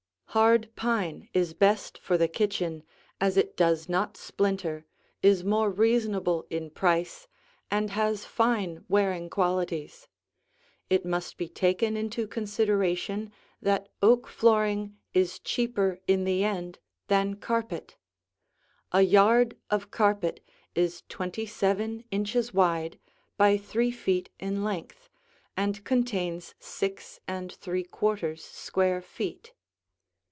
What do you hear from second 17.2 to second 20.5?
carpet. A yard of carpet